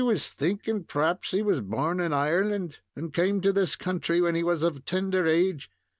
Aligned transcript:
"I 0.01 0.03
was 0.03 0.31
thinking 0.31 0.85
p'raps 0.85 1.29
he 1.29 1.43
was 1.43 1.61
born 1.61 1.99
in 1.99 2.11
Ireland, 2.11 2.79
and 2.95 3.13
came 3.13 3.39
to 3.41 3.53
this 3.53 3.75
country 3.75 4.19
when 4.19 4.33
he 4.33 4.41
was 4.43 4.63
of 4.63 4.83
tender 4.83 5.27
age. 5.27 5.69